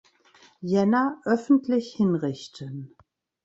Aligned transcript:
Jänner 0.63 1.13
öffentlich 1.25 1.91
hinrichten. 1.93 2.95